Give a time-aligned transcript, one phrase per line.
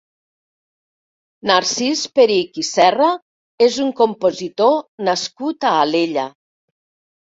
[1.51, 3.11] Narcís Perich i Serra
[3.69, 4.77] és un compositor
[5.13, 6.31] nascut a Alella.